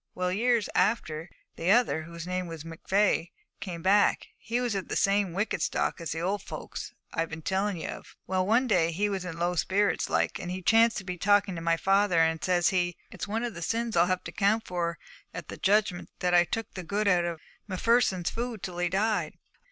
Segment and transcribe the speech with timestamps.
[0.15, 4.29] Well, years after, the other, whose name was McVey, came back.
[4.39, 7.85] He was of the same wicked stock as the old folks I've been telling ye
[7.85, 8.15] of.
[8.25, 11.53] Well, one day, he was in low spirits like, and he chanced to be talking
[11.53, 14.65] to my father, and says he, "It's one of the sins I'll have to 'count
[14.65, 14.97] for
[15.35, 19.35] at the Judgment that I took the good out of M'Pherson's food till he died.